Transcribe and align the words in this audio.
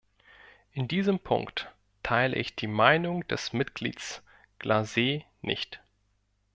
In 0.73 0.87
diesem 0.87 1.19
Punkt 1.19 1.71
teile 2.01 2.35
ich 2.35 2.55
die 2.55 2.65
Meinung 2.65 3.27
des 3.27 3.53
Mitglieds 3.53 4.23
Glase 4.57 5.21
nicht. 5.43 5.79